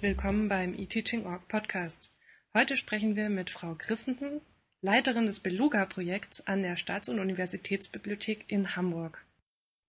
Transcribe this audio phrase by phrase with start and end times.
[0.00, 2.14] willkommen beim eTeaching.org Podcast.
[2.54, 4.40] Heute sprechen wir mit Frau Christensen,
[4.80, 9.24] Leiterin des Beluga-Projekts an der Staats- und Universitätsbibliothek in Hamburg.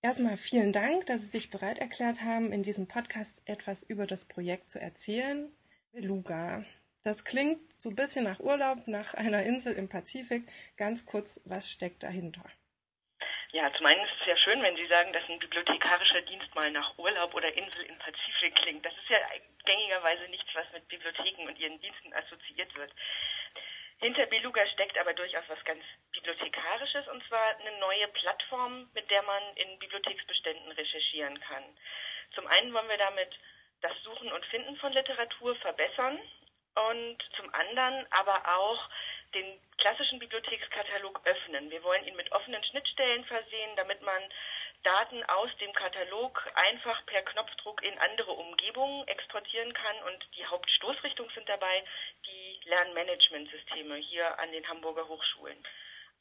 [0.02, 4.25] Erstmal vielen Dank, dass Sie sich bereit erklärt haben, in diesem Podcast etwas über das
[4.25, 5.48] Projekt zu erzählen.
[5.92, 6.66] Beluga.
[7.04, 10.44] Das klingt so ein bisschen nach Urlaub, nach einer Insel im Pazifik.
[10.76, 12.46] Ganz kurz, was steckt dahinter?
[13.52, 16.70] Ja, zum einen ist es ja schön, wenn Sie sagen, dass ein bibliothekarischer Dienst mal
[16.70, 18.86] nach Urlaub oder Insel im Pazifik klingt.
[18.86, 19.18] Das ist ja
[19.66, 22.92] gängigerweise nichts, was mit Bibliotheken und ihren Diensten assoziiert wird.
[24.02, 29.24] Hinter Beluga steckt aber durchaus was ganz Bibliothekarisches, und zwar eine neue Plattform, mit der
[29.24, 31.64] man in Bibliotheksbeständen recherchieren kann.
[32.36, 33.30] Zum einen wollen wir damit
[33.81, 36.20] das Suchen und Finden von Literatur verbessern
[36.75, 38.89] und zum anderen aber auch
[39.33, 41.69] den klassischen Bibliothekskatalog öffnen.
[41.69, 44.22] Wir wollen ihn mit offenen Schnittstellen versehen, damit man
[44.83, 50.03] Daten aus dem Katalog einfach per Knopfdruck in andere Umgebungen exportieren kann.
[50.03, 51.83] Und die Hauptstoßrichtung sind dabei
[52.25, 55.57] die Lernmanagementsysteme hier an den Hamburger Hochschulen.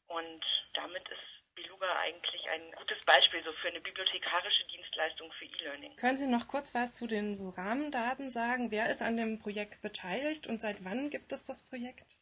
[0.08, 5.96] Und damit ist Beluga eigentlich ein gutes Beispiel so für eine bibliothekarische Dienstleistung für E-Learning.
[5.96, 8.70] Können Sie noch kurz was zu den so Rahmendaten sagen?
[8.70, 12.16] Wer ist an dem Projekt beteiligt und seit wann gibt es das Projekt?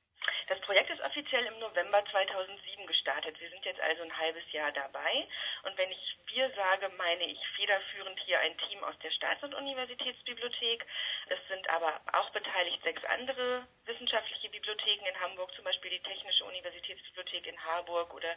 [0.47, 3.41] Das Projekt ist offiziell im November 2007 gestartet.
[3.41, 5.27] Wir sind jetzt also ein halbes Jahr dabei.
[5.65, 9.55] Und wenn ich wir sage, meine ich federführend hier ein Team aus der Staats- und
[9.55, 10.85] Universitätsbibliothek.
[11.29, 16.45] Es sind aber auch beteiligt sechs andere wissenschaftliche Bibliotheken in Hamburg, zum Beispiel die Technische
[16.45, 18.37] Universitätsbibliothek in Harburg oder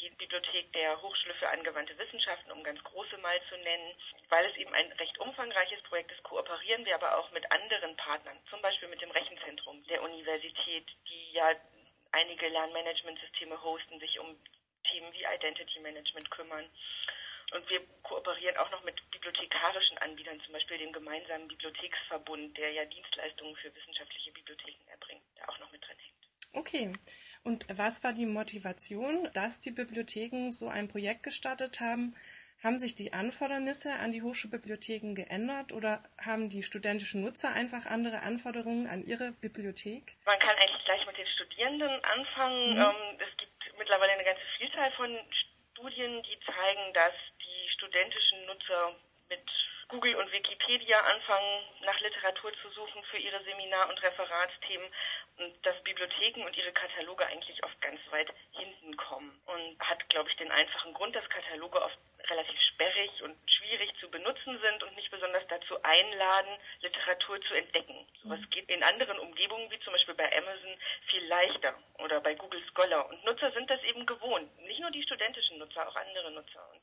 [0.00, 3.96] die Bibliothek der Hochschule für angewandte Wissenschaften, um ganz große mal zu nennen.
[4.28, 8.38] Weil es eben ein recht umfangreiches Projekt ist, kooperieren wir aber auch mit anderen Partnern,
[8.48, 11.49] zum Beispiel mit dem Rechenzentrum der Universität, die ja
[12.12, 14.36] einige Lernmanagementsysteme hosten, sich um
[14.90, 16.64] Themen wie Identity Management kümmern.
[17.52, 22.84] Und wir kooperieren auch noch mit bibliothekarischen Anbietern, zum Beispiel dem gemeinsamen Bibliotheksverbund, der ja
[22.84, 26.20] Dienstleistungen für wissenschaftliche Bibliotheken erbringt, der auch noch mit drin hängt.
[26.52, 26.92] Okay.
[27.42, 32.14] Und was war die Motivation, dass die Bibliotheken so ein Projekt gestartet haben?
[32.62, 38.20] Haben sich die Anfordernisse an die Hochschulbibliotheken geändert oder haben die studentischen Nutzer einfach andere
[38.20, 40.14] Anforderungen an ihre Bibliothek?
[40.26, 40.56] Man kann
[41.50, 42.74] Studierenden anfangen.
[42.74, 42.80] Mhm.
[42.80, 45.18] Ähm, es gibt mittlerweile eine ganze Vielzahl von
[45.72, 47.12] Studien, die zeigen, dass
[47.42, 48.94] die studentischen Nutzer
[49.28, 49.42] mit
[49.90, 54.88] Google und Wikipedia anfangen, nach Literatur zu suchen für ihre Seminar- und Referatsthemen
[55.38, 59.40] und dass Bibliotheken und ihre Kataloge eigentlich oft ganz weit hinten kommen.
[59.46, 61.98] Und hat, glaube ich, den einfachen Grund, dass Kataloge oft
[62.28, 68.06] relativ sperrig und schwierig zu benutzen sind und nicht besonders dazu einladen, Literatur zu entdecken.
[68.22, 72.62] Sowas geht in anderen Umgebungen, wie zum Beispiel bei Amazon, viel leichter oder bei Google
[72.72, 73.08] Scholar.
[73.08, 74.56] Und Nutzer sind das eben gewohnt.
[74.60, 76.64] Nicht nur die studentischen Nutzer, auch andere Nutzer.
[76.72, 76.80] Und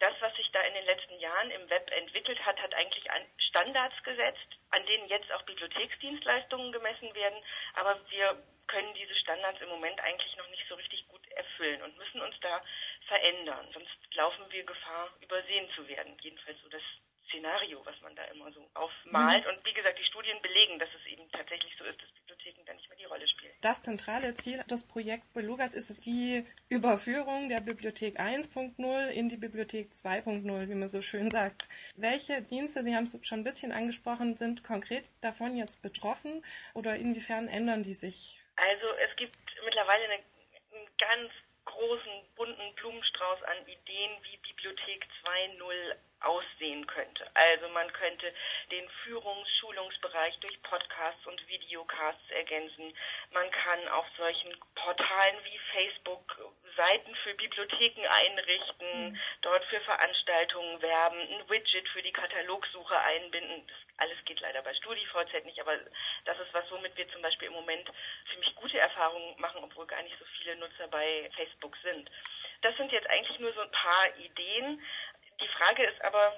[0.00, 3.04] das, was sich da in den letzten Jahren im Web entwickelt hat, hat eigentlich
[3.48, 7.38] Standards gesetzt, an denen jetzt auch Bibliotheksdienstleistungen gemessen werden.
[7.74, 11.98] Aber wir können diese Standards im Moment eigentlich noch nicht so richtig gut erfüllen und
[11.98, 12.62] müssen uns da
[13.08, 13.68] verändern.
[13.72, 16.16] Sonst laufen wir Gefahr, übersehen zu werden.
[16.22, 16.82] Jedenfalls so das
[17.28, 19.44] Szenario, was man da immer so aufmalt.
[19.44, 19.50] Mhm.
[19.50, 22.72] Und wie gesagt, die Studien belegen, dass es eben tatsächlich so ist, dass Bibliotheken da
[22.74, 23.52] nicht mehr die Rolle spielen.
[23.60, 29.36] Das zentrale Ziel des Projekts Belugas ist es die Überführung der Bibliothek 1.0 in die
[29.36, 31.68] Bibliothek 2.0, wie man so schön sagt.
[31.96, 36.96] Welche Dienste, Sie haben es schon ein bisschen angesprochen, sind konkret davon jetzt betroffen oder
[36.96, 38.40] inwiefern ändern die sich?
[38.56, 41.32] Also es gibt mittlerweile eine, einen ganz
[41.64, 47.28] großen, bunten Blumenstrauß an Ideen, wie Bibliothek 2.0 aussehen könnte.
[47.34, 48.32] Also man könnte
[48.70, 52.94] den Führungs-, Schulungsbereich durch Podcasts und Videocasts ergänzen.
[53.32, 56.36] Man kann auf solchen Portalen wie Facebook
[56.76, 59.20] Seiten für Bibliotheken einrichten, mhm.
[59.42, 63.66] dort für Veranstaltungen werben, ein Widget für die Katalogsuche einbinden.
[63.66, 65.76] Das alles geht leider bei StudiVZ nicht, aber
[66.24, 67.90] das ist was, womit wir zum Beispiel im Moment
[68.30, 72.10] ziemlich gute Erfahrungen machen, obwohl gar nicht so viele Nutzer bei Facebook sind.
[72.62, 74.82] Das sind jetzt eigentlich nur so ein paar Ideen.
[75.40, 76.34] Die Frage ist aber,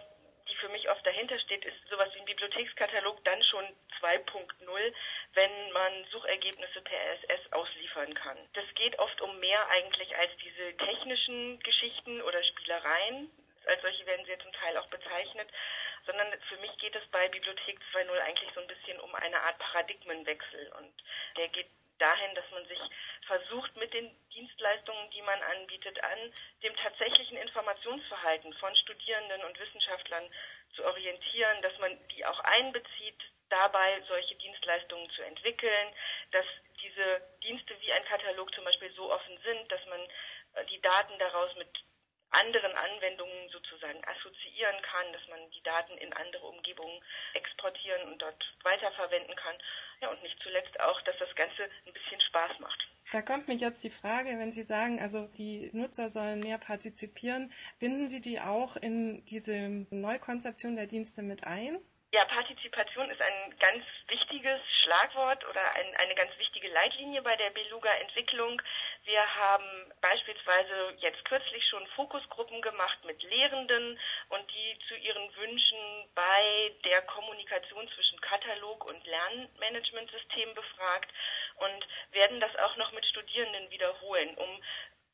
[0.48, 3.64] die für mich oft dahinter steht, ist sowas wie ein Bibliothekskatalog dann schon
[4.00, 4.92] 2.0,
[5.34, 8.38] wenn man Suchergebnisse per RSS ausliefern kann.
[8.54, 13.30] Das geht oft um mehr eigentlich als diese technischen Geschichten oder Spielereien.
[13.66, 15.48] Als solche werden sie ja zum Teil auch bezeichnet,
[16.06, 19.58] sondern für mich geht es bei Bibliothek 2.0 eigentlich so ein bisschen um eine Art
[19.58, 20.92] Paradigmenwechsel und
[21.36, 21.68] der geht
[22.02, 22.80] dahin, dass man sich
[23.26, 26.18] versucht, mit den Dienstleistungen, die man anbietet, an
[26.62, 30.28] dem tatsächlichen Informationsverhalten von Studierenden und Wissenschaftlern
[30.74, 35.88] zu orientieren, dass man die auch einbezieht, dabei solche Dienstleistungen zu entwickeln,
[36.32, 36.46] dass
[36.82, 40.00] diese Dienste wie ein Katalog zum Beispiel so offen sind, dass man
[40.54, 41.68] äh, die Daten daraus mit
[42.32, 47.00] anderen Anwendungen sozusagen assoziieren kann, dass man die Daten in andere Umgebungen
[47.34, 49.56] exportieren und dort weiterverwenden kann.
[50.00, 52.88] Ja, und nicht zuletzt auch, dass das Ganze ein bisschen Spaß macht.
[53.12, 57.52] Da kommt mir jetzt die Frage, wenn Sie sagen, also die Nutzer sollen mehr partizipieren,
[57.78, 61.78] binden Sie die auch in diese Neukonzeption der Dienste mit ein?
[62.14, 67.50] Ja, Partizipation ist ein ganz wichtiges Schlagwort oder ein, eine ganz wichtige Leitlinie bei der
[67.50, 68.60] Beluga-Entwicklung.
[69.04, 76.08] Wir haben beispielsweise jetzt kürzlich schon Fokusgruppen gemacht mit Lehrenden und die zu ihren Wünschen
[76.14, 81.10] bei der Kommunikation zwischen Katalog und Lernmanagementsystem befragt
[81.56, 84.62] und werden das auch noch mit Studierenden wiederholen, um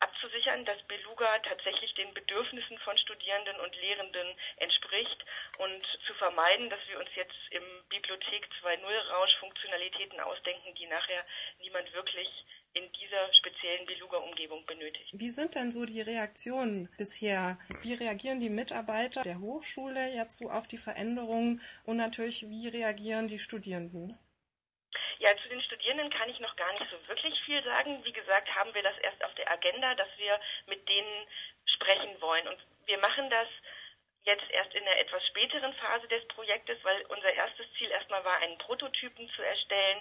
[0.00, 5.25] abzusichern, dass Beluga tatsächlich den Bedürfnissen von Studierenden und Lehrenden entspricht
[5.58, 11.25] und zu vermeiden, dass wir uns jetzt im Bibliothek 2.0 Rausch Funktionalitäten ausdenken, die nachher
[11.61, 12.29] niemand wirklich
[12.78, 15.10] in dieser speziellen Beluga-Umgebung benötigt.
[15.12, 17.58] Wie sind denn so die Reaktionen bisher?
[17.82, 23.26] Wie reagieren die Mitarbeiter der Hochschule jetzt so auf die Veränderungen und natürlich, wie reagieren
[23.26, 24.16] die Studierenden?
[25.19, 28.04] Ja, zu den Studierenden kann ich noch gar nicht so wirklich viel sagen.
[28.04, 30.38] Wie gesagt, haben wir das erst auf der Agenda, dass wir
[30.69, 31.26] mit denen
[31.66, 32.46] sprechen wollen.
[32.46, 33.48] Und wir machen das
[34.28, 38.38] jetzt erst in der etwas späteren Phase des Projektes, weil unser erstes Ziel erstmal war,
[38.38, 40.00] einen Prototypen zu erstellen,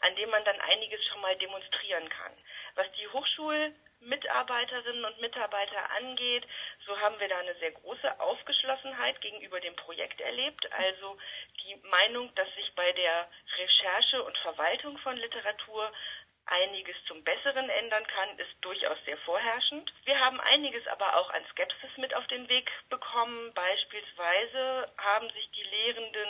[0.00, 2.32] an dem man dann einiges schon mal demonstrieren kann.
[2.76, 6.46] Was die Hochschulmitarbeiterinnen und Mitarbeiter angeht,
[6.86, 10.72] so haben wir da eine sehr große Aufgeschlossenheit gegenüber dem Projekt erlebt.
[10.72, 11.18] Also
[11.62, 13.28] die Meinung, dass sich bei der
[13.58, 15.92] Recherche und Verwaltung von Literatur
[16.46, 19.92] einiges zum Besseren ändern kann, ist durchaus sehr vorherrschend.
[20.28, 23.50] Wir haben einiges aber auch an Skepsis mit auf den Weg bekommen.
[23.54, 26.28] Beispielsweise haben sich die Lehrenden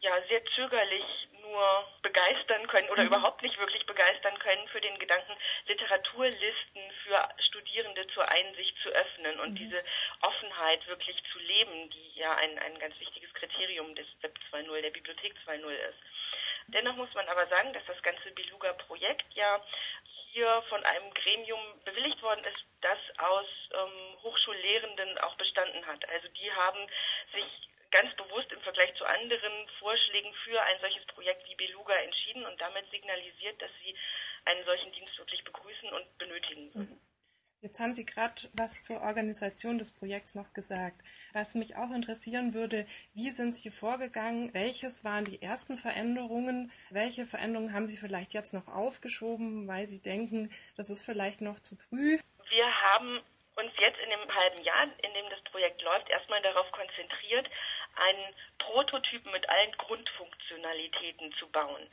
[0.00, 1.04] ja sehr zögerlich
[1.40, 3.08] nur begeistern können oder mhm.
[3.08, 5.32] überhaupt nicht wirklich begeistern können für den Gedanken,
[5.64, 9.56] Literaturlisten für Studierende zur Einsicht zu öffnen und mhm.
[9.56, 9.82] diese
[10.20, 14.90] Offenheit wirklich zu leben, die ja ein, ein ganz wichtiges Kriterium des Web 2.0, der
[14.90, 15.98] Bibliothek 2.0 ist.
[16.66, 19.58] Dennoch muss man aber sagen, dass das ganze Beluga-Projekt ja
[20.32, 26.06] hier von einem Gremium bewilligt worden ist, das aus ähm, Hochschullehrenden auch bestanden hat.
[26.08, 26.86] Also die haben
[27.32, 32.44] sich ganz bewusst im Vergleich zu anderen Vorschlägen für ein solches Projekt wie Beluga entschieden
[32.46, 33.94] und damit signalisiert, dass sie
[34.44, 36.90] einen solchen Dienst wirklich begrüßen und benötigen würden.
[36.90, 37.00] Mhm.
[37.62, 41.00] Jetzt haben Sie gerade was zur Organisation des Projekts noch gesagt.
[41.32, 44.52] Was mich auch interessieren würde, wie sind Sie vorgegangen?
[44.52, 46.72] Welches waren die ersten Veränderungen?
[46.90, 51.60] Welche Veränderungen haben Sie vielleicht jetzt noch aufgeschoben, weil Sie denken, das ist vielleicht noch
[51.60, 52.18] zu früh?
[52.92, 53.22] Wir haben
[53.56, 57.48] uns jetzt in dem halben Jahr, in dem das Projekt läuft, erstmal darauf konzentriert,
[57.96, 61.88] einen Prototypen mit allen Grundfunktionalitäten zu bauen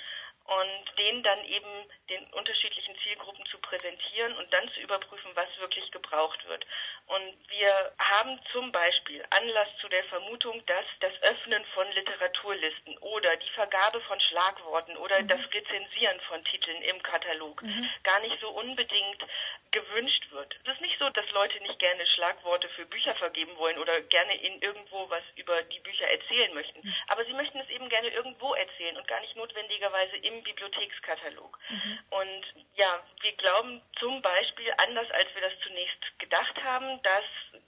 [0.49, 1.69] und den dann eben
[2.09, 6.65] den unterschiedlichen Zielgruppen zu präsentieren und dann zu überprüfen, was wirklich gebraucht wird.
[7.05, 13.35] Und wir haben zum Beispiel Anlass zu der Vermutung, dass das Öffnen von Literaturlisten oder
[13.37, 15.27] die Vergabe von Schlagworten oder mhm.
[15.27, 17.87] das Rezensieren von Titeln im Katalog mhm.
[18.03, 19.23] gar nicht so unbedingt
[19.71, 20.55] gewünscht wird.
[20.63, 24.35] Es ist nicht so, dass Leute nicht gerne Schlagworte für Bücher vergeben wollen oder gerne
[24.41, 26.79] in irgendwo was über die Bücher erzählen möchten.
[26.81, 26.95] Mhm.
[27.07, 31.57] Aber sie möchten es eben gerne irgendwo erzählen und gar nicht notwendigerweise im Bibliothekskatalog.
[31.69, 31.99] Mhm.
[32.09, 32.45] Und
[32.75, 37.25] ja, wir glauben zum Beispiel, anders als wir das zunächst gedacht haben, dass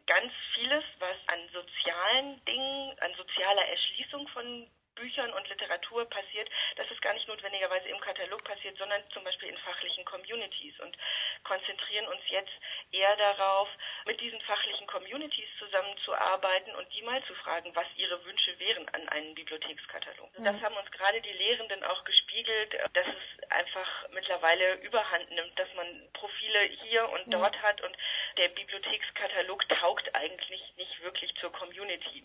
[0.07, 6.89] ganz vieles, was an sozialen Dingen, an sozialer Erschließung von Büchern und Literatur passiert, dass
[6.91, 10.95] es gar nicht notwendigerweise im Katalog passiert, sondern zum Beispiel in fachlichen Communities und
[11.43, 12.51] konzentrieren uns jetzt
[12.91, 13.67] eher darauf,
[14.05, 19.09] mit diesen fachlichen Communities zusammenzuarbeiten und die mal zu fragen, was ihre Wünsche wären an
[19.09, 20.37] einen Bibliothekskatalog.
[20.37, 20.43] Mhm.
[20.43, 25.67] Das haben uns gerade die Lehrenden auch gespiegelt, dass es einfach mittlerweile überhand nimmt, dass
[25.75, 27.31] man Profile hier und mhm.
[27.31, 27.95] dort hat und
[28.37, 32.23] der Bibliothekskatalog taugt eigentlich nicht wirklich zur Community.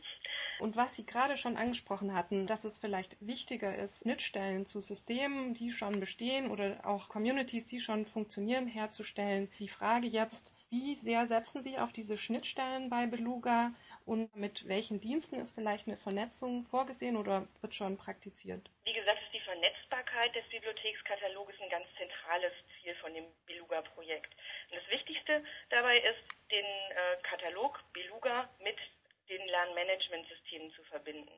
[0.60, 5.54] Und was Sie gerade schon angesprochen hatten, dass es vielleicht wichtiger ist, Schnittstellen zu Systemen,
[5.54, 9.50] die schon bestehen oder auch Communities, die schon funktionieren, herzustellen.
[9.58, 13.72] Die Frage jetzt, wie sehr setzen Sie auf diese Schnittstellen bei Beluga
[14.04, 18.70] und mit welchen Diensten ist vielleicht eine Vernetzung vorgesehen oder wird schon praktiziert?
[18.84, 19.20] Wie gesagt,
[20.16, 24.32] Vernetzbarkeit des Bibliothekskataloges ein ganz zentrales Ziel von dem Beluga-Projekt.
[24.70, 28.76] Und das Wichtigste dabei ist, den äh, Katalog Beluga mit
[29.28, 31.32] den Lernmanagementsystemen zu verbinden,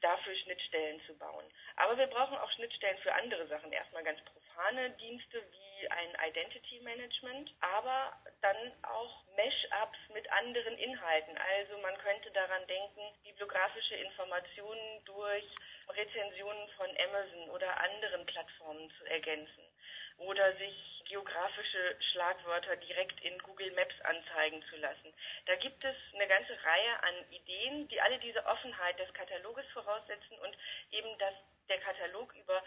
[0.00, 1.44] dafür Schnittstellen zu bauen.
[1.76, 3.72] Aber wir brauchen auch Schnittstellen für andere Sachen.
[3.72, 11.38] Erstmal ganz profane Dienste wie ein Identity Management, aber dann auch Mesh-ups mit anderen Inhalten.
[11.38, 15.46] Also man könnte daran denken, bibliografische Informationen durch
[15.98, 19.64] Rezensionen von Amazon oder anderen Plattformen zu ergänzen.
[20.18, 25.14] oder sich geografische Schlagwörter direkt in Google Maps anzeigen zu lassen.
[25.46, 30.38] Da gibt es eine ganze Reihe an Ideen, die alle diese Offenheit des Kataloges voraussetzen
[30.40, 30.56] und
[30.90, 31.34] eben, dass
[31.68, 32.62] der Katalog über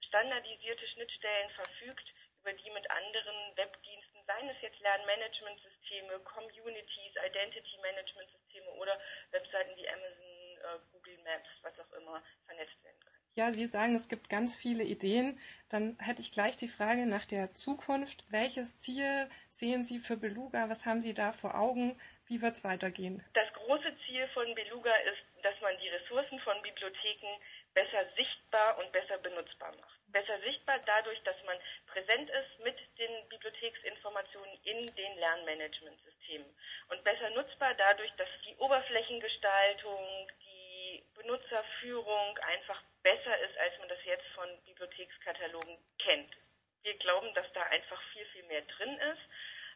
[0.00, 2.06] standardisierte Schnittstellen verfügt,
[2.42, 9.00] über die mit anderen Webdiensten, seien es jetzt Lernmanagementsysteme, Communities, Identity Management-Systeme oder
[9.30, 10.25] Webseiten wie Amazon,
[10.62, 13.16] äh, Google Maps, was auch immer, vernetzt werden können.
[13.34, 15.38] Ja, Sie sagen, es gibt ganz viele Ideen.
[15.68, 18.24] Dann hätte ich gleich die Frage nach der Zukunft.
[18.30, 20.70] Welches Ziel sehen Sie für Beluga?
[20.70, 22.00] Was haben Sie da vor Augen?
[22.28, 23.22] Wie wird es weitergehen?
[23.34, 27.38] Das große Ziel von Beluga ist, dass man die Ressourcen von Bibliotheken
[27.74, 30.00] besser sichtbar und besser benutzbar macht.
[30.16, 31.58] Besser sichtbar dadurch, dass man
[31.88, 36.56] präsent ist mit den Bibliotheksinformationen in den Lernmanagementsystemen
[36.88, 44.02] und besser nutzbar dadurch, dass die Oberflächengestaltung, die Benutzerführung einfach besser ist, als man das
[44.06, 46.34] jetzt von Bibliothekskatalogen kennt.
[46.80, 49.22] Wir glauben, dass da einfach viel, viel mehr drin ist.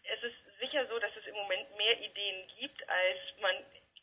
[0.04, 3.54] Es ist sicher so, dass es im Moment mehr Ideen gibt, als man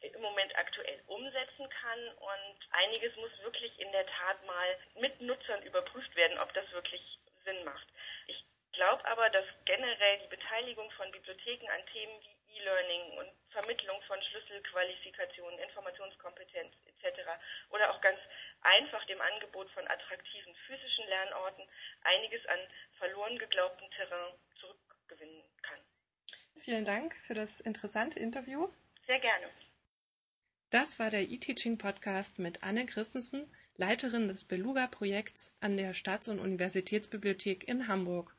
[0.01, 2.07] im Moment aktuell umsetzen kann.
[2.17, 7.19] Und einiges muss wirklich in der Tat mal mit Nutzern überprüft werden, ob das wirklich
[7.43, 7.87] Sinn macht.
[8.27, 14.01] Ich glaube aber, dass generell die Beteiligung von Bibliotheken an Themen wie E-Learning und Vermittlung
[14.03, 17.19] von Schlüsselqualifikationen, Informationskompetenz etc.
[17.69, 18.19] oder auch ganz
[18.61, 21.67] einfach dem Angebot von attraktiven physischen Lernorten
[22.03, 22.59] einiges an
[22.97, 25.79] verloren geglaubtem Terrain zurückgewinnen kann.
[26.59, 28.69] Vielen Dank für das interessante Interview.
[29.05, 29.49] Sehr gerne.
[30.69, 33.45] Das war der eTeaching Podcast mit Anne Christensen,
[33.77, 38.35] Leiterin des Beluga-Projekts an der Staats- und Universitätsbibliothek in Hamburg.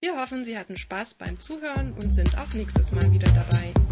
[0.00, 3.83] Wir hoffen, Sie hatten Spaß beim Zuhören und sind auch nächstes Mal wieder dabei.